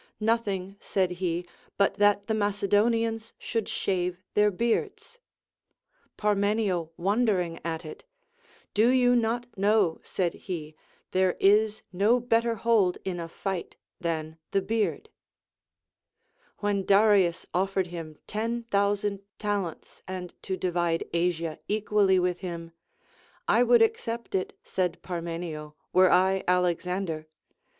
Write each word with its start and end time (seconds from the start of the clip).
Nothing, 0.19 0.77
said 0.79 1.11
he, 1.11 1.45
but 1.77 1.93
that 1.97 2.25
the 2.25 2.33
Macedonians 2.33 3.33
should 3.37 3.69
shave 3.69 4.23
their 4.33 4.49
beards. 4.49 5.19
Parmenio 6.17 6.89
won 6.97 7.23
dering 7.23 7.59
at 7.63 7.85
it, 7.85 8.03
Do 8.73 8.89
you 8.89 9.15
not 9.15 9.45
know, 9.55 9.99
said 10.01 10.33
he, 10.33 10.73
there 11.11 11.37
is 11.39 11.83
no 11.93 12.19
better 12.19 12.55
hold 12.55 12.97
in 13.05 13.19
a 13.19 13.29
fight 13.29 13.75
than 13.99 14.39
the 14.49 14.61
beard 14.63 15.09
I 15.13 16.61
When 16.61 16.83
Darius 16.83 17.45
offered 17.53 17.85
him 17.93 18.17
ten 18.25 18.63
thousand 18.71 19.19
talents, 19.37 20.01
and 20.07 20.33
to 20.41 20.57
divide 20.57 21.03
Asia 21.13 21.59
equally 21.67 22.17
Avith 22.17 22.37
him; 22.39 22.71
I 23.47 23.61
would 23.61 23.83
accept 23.83 24.33
it, 24.33 24.57
said 24.63 24.99
Parmenio, 25.03 25.75
were 25.93 26.09
I 26.11 26.43
Alexander. 26.47 27.27